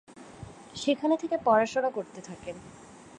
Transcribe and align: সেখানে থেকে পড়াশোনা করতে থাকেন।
সেখানে 0.75 1.15
থেকে 1.17 1.35
পড়াশোনা 1.37 1.89
করতে 1.89 2.19
থাকেন। 2.21 2.55